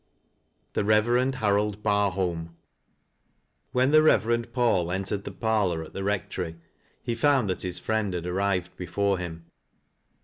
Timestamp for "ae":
7.05-7.13